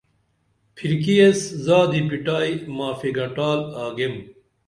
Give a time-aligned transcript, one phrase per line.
[0.75, 4.15] پِھرکی ایس زادی پِٹائی معافی گھٹال آگیم